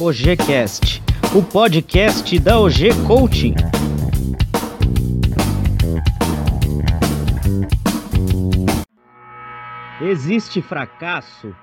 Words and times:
OGCast, 0.00 1.02
o 1.36 1.42
podcast 1.42 2.38
da 2.38 2.58
OG 2.58 3.06
Coaching. 3.06 3.54
Existe 10.00 10.62
fracasso 10.62 11.54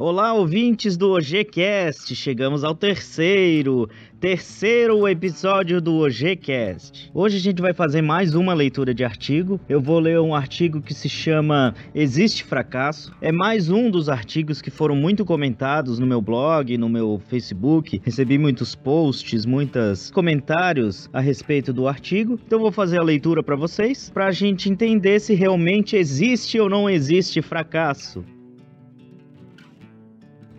Olá, 0.00 0.32
ouvintes 0.32 0.96
do 0.96 1.10
OGCast! 1.10 2.14
Chegamos 2.14 2.62
ao 2.62 2.72
terceiro, 2.72 3.90
terceiro 4.20 5.08
episódio 5.08 5.80
do 5.80 5.96
OGCast. 5.96 7.10
Hoje 7.12 7.36
a 7.36 7.40
gente 7.40 7.60
vai 7.60 7.74
fazer 7.74 8.00
mais 8.00 8.32
uma 8.32 8.54
leitura 8.54 8.94
de 8.94 9.02
artigo. 9.02 9.58
Eu 9.68 9.80
vou 9.80 9.98
ler 9.98 10.20
um 10.20 10.36
artigo 10.36 10.80
que 10.80 10.94
se 10.94 11.08
chama 11.08 11.74
Existe 11.92 12.44
Fracasso. 12.44 13.12
É 13.20 13.32
mais 13.32 13.70
um 13.70 13.90
dos 13.90 14.08
artigos 14.08 14.62
que 14.62 14.70
foram 14.70 14.94
muito 14.94 15.24
comentados 15.24 15.98
no 15.98 16.06
meu 16.06 16.22
blog, 16.22 16.78
no 16.78 16.88
meu 16.88 17.20
Facebook. 17.26 18.00
Recebi 18.04 18.38
muitos 18.38 18.76
posts, 18.76 19.44
muitos 19.44 20.12
comentários 20.12 21.10
a 21.12 21.18
respeito 21.18 21.72
do 21.72 21.88
artigo. 21.88 22.38
Então 22.46 22.60
vou 22.60 22.70
fazer 22.70 23.00
a 23.00 23.02
leitura 23.02 23.42
para 23.42 23.56
vocês, 23.56 24.10
para 24.14 24.26
a 24.28 24.32
gente 24.32 24.70
entender 24.70 25.18
se 25.18 25.34
realmente 25.34 25.96
existe 25.96 26.56
ou 26.60 26.70
não 26.70 26.88
existe 26.88 27.42
fracasso. 27.42 28.24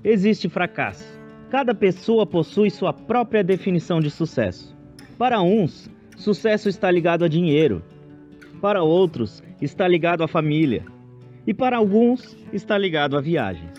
Existe 0.03 0.47
fracasso. 0.47 1.05
Cada 1.49 1.73
pessoa 1.73 2.25
possui 2.25 2.69
sua 2.69 2.93
própria 2.93 3.43
definição 3.43 3.99
de 3.99 4.09
sucesso. 4.09 4.77
Para 5.17 5.41
uns, 5.41 5.89
sucesso 6.15 6.69
está 6.69 6.89
ligado 6.89 7.25
a 7.25 7.27
dinheiro. 7.27 7.83
Para 8.61 8.83
outros, 8.83 9.43
está 9.61 9.87
ligado 9.87 10.23
à 10.23 10.27
família. 10.27 10.85
E 11.45 11.53
para 11.53 11.77
alguns, 11.77 12.37
está 12.53 12.77
ligado 12.77 13.17
a 13.17 13.21
viagens. 13.21 13.71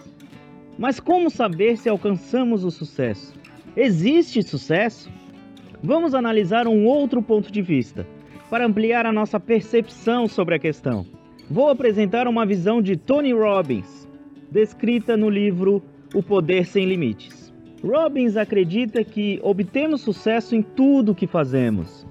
Mas 0.78 0.98
como 0.98 1.30
saber 1.30 1.76
se 1.76 1.88
alcançamos 1.88 2.64
o 2.64 2.70
sucesso? 2.70 3.34
Existe 3.76 4.42
sucesso? 4.42 5.10
Vamos 5.82 6.14
analisar 6.14 6.66
um 6.66 6.84
outro 6.84 7.22
ponto 7.22 7.50
de 7.50 7.62
vista, 7.62 8.06
para 8.50 8.66
ampliar 8.66 9.06
a 9.06 9.12
nossa 9.12 9.38
percepção 9.38 10.26
sobre 10.26 10.56
a 10.56 10.58
questão. 10.58 11.06
Vou 11.48 11.68
apresentar 11.68 12.26
uma 12.26 12.44
visão 12.44 12.82
de 12.82 12.96
Tony 12.96 13.32
Robbins, 13.32 14.08
descrita 14.50 15.16
no 15.16 15.30
livro 15.30 15.82
o 16.14 16.22
poder 16.22 16.66
sem 16.66 16.86
limites. 16.86 17.52
Robbins 17.82 18.36
acredita 18.36 19.02
que 19.02 19.40
obtemos 19.42 20.02
sucesso 20.02 20.54
em 20.54 20.62
tudo 20.62 21.14
que 21.14 21.26
fazemos. 21.26 22.06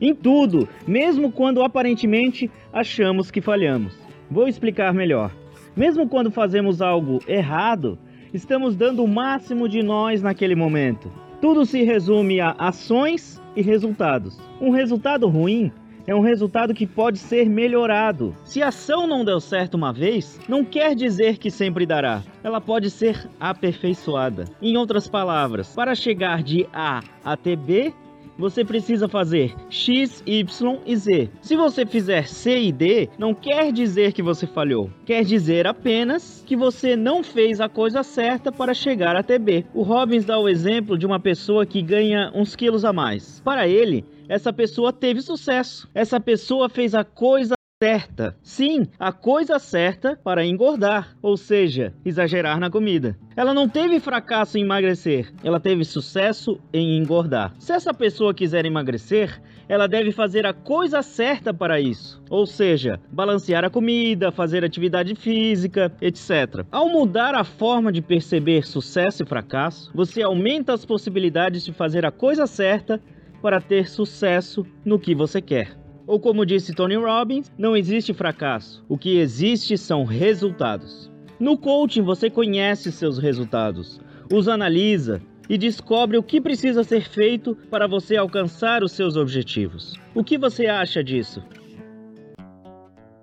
Em 0.00 0.14
tudo, 0.14 0.68
mesmo 0.86 1.30
quando 1.30 1.62
aparentemente 1.62 2.50
achamos 2.72 3.30
que 3.30 3.40
falhamos. 3.40 3.96
Vou 4.30 4.48
explicar 4.48 4.92
melhor. 4.92 5.30
Mesmo 5.76 6.08
quando 6.08 6.30
fazemos 6.30 6.82
algo 6.82 7.20
errado, 7.28 7.98
estamos 8.32 8.74
dando 8.76 9.04
o 9.04 9.08
máximo 9.08 9.68
de 9.68 9.82
nós 9.82 10.20
naquele 10.20 10.54
momento. 10.54 11.10
Tudo 11.40 11.64
se 11.64 11.82
resume 11.84 12.40
a 12.40 12.50
ações 12.58 13.40
e 13.54 13.62
resultados. 13.62 14.38
Um 14.60 14.70
resultado 14.70 15.28
ruim 15.28 15.70
é 16.06 16.14
um 16.14 16.20
resultado 16.20 16.74
que 16.74 16.86
pode 16.86 17.18
ser 17.18 17.48
melhorado. 17.48 18.34
Se 18.44 18.62
a 18.62 18.68
ação 18.68 19.06
não 19.06 19.24
deu 19.24 19.40
certo 19.40 19.74
uma 19.74 19.92
vez, 19.92 20.38
não 20.48 20.64
quer 20.64 20.94
dizer 20.94 21.38
que 21.38 21.50
sempre 21.50 21.86
dará. 21.86 22.22
Ela 22.42 22.60
pode 22.60 22.90
ser 22.90 23.28
aperfeiçoada. 23.40 24.44
Em 24.60 24.76
outras 24.76 25.08
palavras, 25.08 25.74
para 25.74 25.94
chegar 25.94 26.42
de 26.42 26.66
A 26.72 27.02
até 27.24 27.56
B, 27.56 27.92
você 28.38 28.64
precisa 28.64 29.08
fazer 29.08 29.54
X, 29.68 30.22
Y 30.26 30.78
e 30.86 30.96
Z. 30.96 31.30
Se 31.40 31.56
você 31.56 31.86
fizer 31.86 32.28
C 32.28 32.64
e 32.64 32.72
D, 32.72 33.08
não 33.18 33.34
quer 33.34 33.72
dizer 33.72 34.12
que 34.12 34.22
você 34.22 34.46
falhou. 34.46 34.90
Quer 35.04 35.24
dizer 35.24 35.66
apenas 35.66 36.42
que 36.46 36.56
você 36.56 36.96
não 36.96 37.22
fez 37.22 37.60
a 37.60 37.68
coisa 37.68 38.02
certa 38.02 38.50
para 38.50 38.74
chegar 38.74 39.16
até 39.16 39.38
B. 39.38 39.64
O 39.74 39.82
Robbins 39.82 40.24
dá 40.24 40.38
o 40.38 40.48
exemplo 40.48 40.98
de 40.98 41.06
uma 41.06 41.20
pessoa 41.20 41.66
que 41.66 41.82
ganha 41.82 42.30
uns 42.34 42.56
quilos 42.56 42.84
a 42.84 42.92
mais. 42.92 43.40
Para 43.44 43.68
ele, 43.68 44.04
essa 44.28 44.52
pessoa 44.52 44.92
teve 44.92 45.20
sucesso. 45.20 45.88
Essa 45.94 46.18
pessoa 46.20 46.68
fez 46.68 46.94
a 46.94 47.04
coisa 47.04 47.54
certa. 47.84 48.34
Sim, 48.42 48.86
a 48.98 49.12
coisa 49.12 49.58
certa 49.58 50.18
para 50.24 50.42
engordar, 50.42 51.14
ou 51.20 51.36
seja, 51.36 51.92
exagerar 52.02 52.58
na 52.58 52.70
comida. 52.70 53.14
Ela 53.36 53.52
não 53.52 53.68
teve 53.68 54.00
fracasso 54.00 54.56
em 54.56 54.62
emagrecer, 54.62 55.30
ela 55.44 55.60
teve 55.60 55.84
sucesso 55.84 56.58
em 56.72 56.96
engordar. 56.96 57.52
Se 57.58 57.74
essa 57.74 57.92
pessoa 57.92 58.32
quiser 58.32 58.64
emagrecer, 58.64 59.38
ela 59.68 59.86
deve 59.86 60.12
fazer 60.12 60.46
a 60.46 60.54
coisa 60.54 61.02
certa 61.02 61.52
para 61.52 61.78
isso, 61.78 62.22
ou 62.30 62.46
seja, 62.46 62.98
balancear 63.12 63.66
a 63.66 63.70
comida, 63.70 64.32
fazer 64.32 64.64
atividade 64.64 65.14
física, 65.14 65.92
etc. 66.00 66.64
Ao 66.72 66.88
mudar 66.88 67.34
a 67.34 67.44
forma 67.44 67.92
de 67.92 68.00
perceber 68.00 68.64
sucesso 68.66 69.24
e 69.24 69.26
fracasso, 69.26 69.90
você 69.94 70.22
aumenta 70.22 70.72
as 70.72 70.86
possibilidades 70.86 71.62
de 71.62 71.72
fazer 71.74 72.06
a 72.06 72.10
coisa 72.10 72.46
certa 72.46 72.98
para 73.42 73.60
ter 73.60 73.90
sucesso 73.90 74.64
no 74.82 74.98
que 74.98 75.14
você 75.14 75.42
quer. 75.42 75.83
Ou 76.06 76.20
como 76.20 76.44
disse 76.44 76.74
Tony 76.74 76.96
Robbins, 76.96 77.50
não 77.56 77.76
existe 77.76 78.12
fracasso. 78.12 78.84
O 78.88 78.98
que 78.98 79.18
existe 79.18 79.78
são 79.78 80.04
resultados. 80.04 81.10
No 81.40 81.56
coaching 81.56 82.02
você 82.02 82.30
conhece 82.30 82.92
seus 82.92 83.18
resultados, 83.18 84.00
os 84.32 84.48
analisa 84.48 85.20
e 85.48 85.58
descobre 85.58 86.16
o 86.16 86.22
que 86.22 86.40
precisa 86.40 86.84
ser 86.84 87.02
feito 87.02 87.56
para 87.70 87.86
você 87.86 88.16
alcançar 88.16 88.82
os 88.82 88.92
seus 88.92 89.16
objetivos. 89.16 89.94
O 90.14 90.22
que 90.22 90.38
você 90.38 90.66
acha 90.66 91.02
disso? 91.02 91.42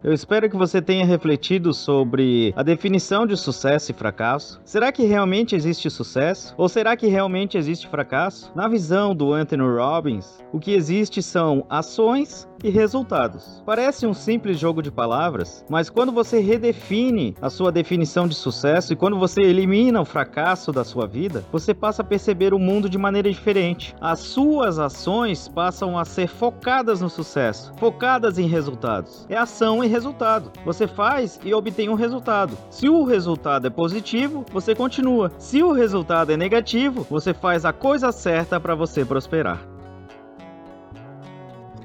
Eu 0.04 0.12
espero 0.14 0.50
que 0.50 0.58
você 0.58 0.82
tenha 0.82 1.06
refletido 1.06 1.76
sobre 1.76 2.52
a 2.56 2.64
definição 2.64 3.28
de 3.28 3.38
sucesso 3.38 3.92
e 3.92 3.94
fracasso. 3.94 4.60
Será 4.66 4.92
que 4.92 5.06
realmente 5.06 5.56
existe 5.56 5.92
sucesso? 5.92 6.56
Ou 6.58 6.68
será 6.68 6.98
que 6.98 7.06
realmente 7.06 7.56
existe 7.56 7.88
fracasso? 7.88 8.52
Na 8.56 8.68
visão 8.68 9.14
do 9.14 9.32
Anthony 9.32 9.62
Robbins, 9.62 10.44
o 10.52 10.60
que 10.60 10.74
existe 10.74 11.22
são 11.22 11.68
ações 11.70 12.48
e 12.64 12.70
resultados. 12.70 13.62
Parece 13.66 14.08
um 14.08 14.14
simples 14.14 14.60
jogo 14.60 14.82
de 14.82 14.92
palavras, 14.92 15.64
mas 15.70 15.90
quando 15.90 16.12
você 16.12 16.40
redefine 16.40 17.36
a 17.42 17.50
sua 17.50 17.72
definição 17.72 18.28
de 18.28 18.36
sucesso 18.36 18.94
e 18.94 18.96
quando 18.96 19.18
você 19.18 19.42
elimina 19.42 20.02
o 20.02 20.06
fracasso 20.06 20.72
da 20.72 20.84
sua 20.84 21.08
vida, 21.08 21.44
você 21.52 21.74
passa 21.74 22.02
a 22.02 22.06
perceber 22.06 22.54
o 22.54 22.60
mundo 22.60 22.90
de 22.90 22.98
maneira 22.98 23.30
diferente. 23.30 23.96
As 24.02 24.20
suas 24.20 24.80
ações 24.80 25.48
passam 25.48 25.98
a 25.98 26.06
ser 26.06 26.28
focadas 26.28 27.02
no 27.02 27.10
sucesso, 27.10 27.72
focadas 27.78 28.38
em 28.38 28.48
resultados. 28.48 29.26
É 29.30 29.38
ação 29.38 29.84
e 29.84 29.91
resultado. 29.92 30.52
Você 30.66 30.88
faz 30.88 31.40
e 31.44 31.54
obtém 31.54 31.90
um 31.90 31.94
resultado. 31.94 32.58
Se 32.70 32.90
o 32.90 33.04
resultado 33.04 33.68
é 33.68 33.70
positivo, 33.70 34.44
você 34.52 34.74
continua. 34.74 35.32
Se 35.38 35.62
o 35.62 35.72
resultado 35.72 36.32
é 36.32 36.38
negativo, 36.38 37.06
você 37.10 37.34
faz 37.34 37.66
a 37.66 37.72
coisa 37.72 38.12
certa 38.12 38.60
para 38.60 38.74
você 38.74 39.06
prosperar. 39.06 39.62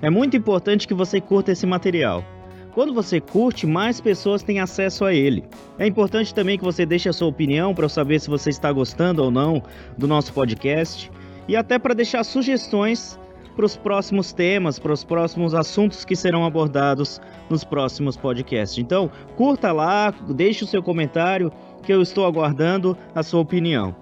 É 0.01 0.09
muito 0.09 0.37
importante 0.37 0.87
que 0.87 0.95
você 0.95 1.21
curta 1.21 1.53
esse 1.53 1.67
material. 1.67 2.25
Quando 2.73 2.93
você 2.93 3.21
curte, 3.21 3.67
mais 3.67 4.01
pessoas 4.01 4.43
têm 4.43 4.61
acesso 4.61 5.05
a 5.05 5.13
ele. 5.13 5.45
É 5.79 5.87
importante 5.87 6.35
também 6.35 6.59
que 6.59 6.65
você 6.65 6.85
deixe 6.85 7.09
a 7.09 7.13
sua 7.13 7.29
opinião 7.29 7.75
para 7.75 7.87
eu 7.87 7.89
saber 7.89 8.21
se 8.21 8.29
você 8.29 8.51
está 8.51 8.71
gostando 8.71 9.23
ou 9.23 9.31
não 9.31 9.63
do 9.97 10.07
nosso 10.07 10.33
podcast 10.33 11.11
e 11.49 11.57
até 11.57 11.79
para 11.79 11.95
deixar 11.95 12.23
sugestões 12.25 13.19
para 13.57 13.65
os 13.65 13.77
próximos 13.77 14.33
temas, 14.33 14.79
para 14.79 14.93
os 14.93 15.03
próximos 15.03 15.55
assuntos 15.55 16.05
que 16.05 16.15
serão 16.15 16.45
abordados 16.45 17.21
nos 17.49 17.65
próximos 17.65 18.17
podcasts. 18.17 18.79
Então, 18.79 19.11
curta 19.35 19.73
lá, 19.73 20.13
deixe 20.29 20.63
o 20.63 20.67
seu 20.67 20.83
comentário 20.83 21.51
que 21.83 21.93
eu 21.93 22.03
estou 22.03 22.27
aguardando 22.27 22.97
a 23.15 23.23
sua 23.23 23.41
opinião. 23.41 23.97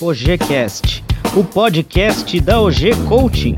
OGCast, 0.00 1.04
o 1.36 1.42
podcast 1.42 2.40
da 2.40 2.60
OG 2.60 2.90
Coaching. 3.08 3.56